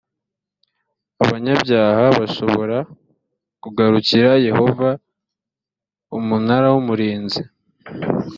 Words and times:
abanyabyaha 1.23 2.05
bashobora 2.17 2.77
kugarukira 3.63 4.31
yehova 4.47 4.89
umunara 6.17 6.67
w 6.73 6.75
umurinzi 6.81 7.41